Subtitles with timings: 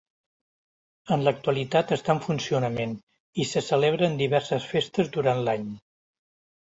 [1.15, 2.95] En l'actualitat està en funcionament
[3.43, 5.69] i se celebren diverses festes durant l'any.